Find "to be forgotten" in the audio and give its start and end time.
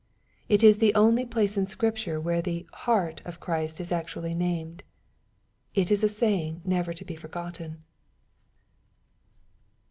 6.91-7.83